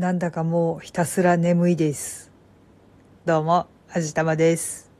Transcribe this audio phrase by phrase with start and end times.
[0.00, 2.32] なんだかもうひたすら眠いです。
[3.26, 4.90] どうも、あじたまです。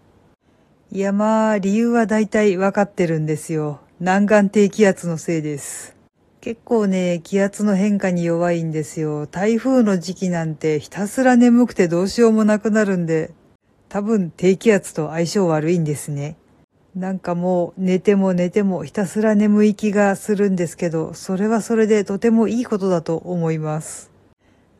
[0.93, 3.81] いやまあ、理由は大体わかってるんですよ。
[3.99, 5.97] 南岸低気圧のせいです。
[6.43, 9.27] 結構ね、気圧の変化に弱いんですよ。
[9.27, 13.31] 台風の時期なんてひたすら眠くてどうしようもなくなるんで、
[13.89, 16.37] 多分低気圧と相性悪いんですね。
[16.95, 24.10] なんかもう寝ても寝てもひたすら眠い気がするんですけど、それはそれでとてもいいことだと思います。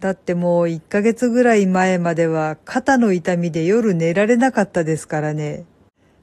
[0.01, 5.67] だってもう1ヶ月ぐらい前までは肩の痛みで夜寝られなかったですからね。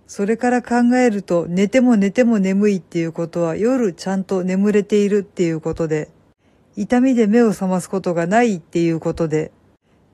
[0.07, 6.09] それから考えると寝ても寝ても眠いっていうことは夜ちゃんと眠れているっていうことで、
[6.75, 9.51] 痛みで目を覚ますことがないっていうことで、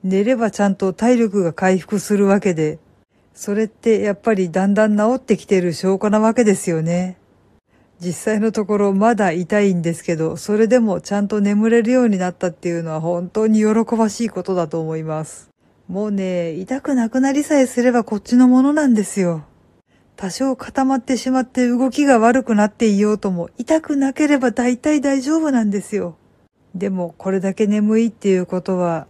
[0.04, 2.80] 寝ればちゃんと体力が回復するわけで、
[3.34, 7.18] それってやっぱりだんだん治ってきてる証拠なわけですよね。
[8.04, 15.50] 実際のところまだ痛いんですけど、それでもちゃんと眠れるようになったっていうのは本当に喜ばしいことだと思います。
[15.88, 19.46] もうね、痛くなくなりさえすればこっちのものなんですよ。
[20.16, 26.18] 多少固まってしまって動きが悪くなっていようとも痛くなければ大体大丈夫なんですよ。
[26.76, 29.08] でもこれだけ眠いっていうことは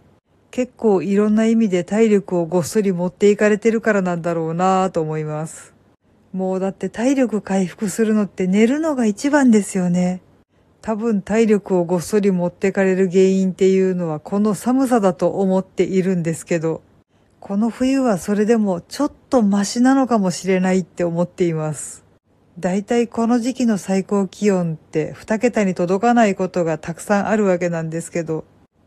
[0.50, 5.73] 結構いろんな意味で体力をごっそり持っていかれてるからなんだろうなぁと思います。
[6.34, 10.20] もうだって体力回復するのって寝るのが一番ですよね。
[10.82, 16.82] 多分体力をごっそり持ってかれる原因っていうのはこの寒さだと思っているんですけど、
[17.38, 22.04] この冬はそれでもちょっとマシなのかもしれないって思っています。
[22.58, 28.44] だいたいこの時期の最高気温って2桁に届かないことがたくさんあるわけなんですけど、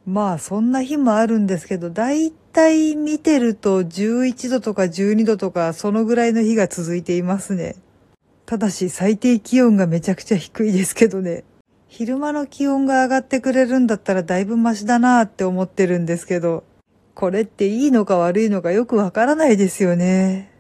[0.07, 7.75] まあそんな日もあるんですけど、だいたい見てると11度とか12度とかそのぐらいの日が続いていますね。
[8.45, 11.43] ただし最低気温がめちゃくちゃ低いですけどね。
[11.89, 16.63] 昼間の気温が上がってくれるんだったらだいぶマシだなーって思ってるんですけど、
[17.13, 20.51] これっていいのか悪いのかよくわからないですよね。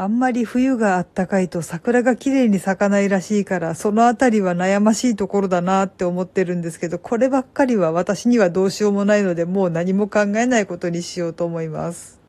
[0.00, 12.20] あんまり冬があったかいと桜が綺麗に咲かないらしいから、そのあたりは悩ましいところだなって思ってるんですけど、こればっかりは私にはどうしようもないので、もう何も考えないことにしようと思います。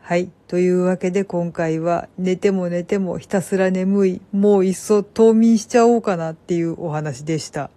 [0.00, 0.30] はい。
[0.46, 7.70] というわけで今回は寝ても寝てもひたすら眠い、もういっそ冬眠しちゃおうかなっていうお話でした。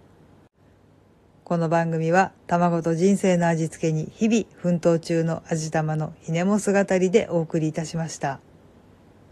[1.42, 8.38] この番組は卵と人生の味付けに日々奮闘中の味玉のひねも姿りでお送りいたしました。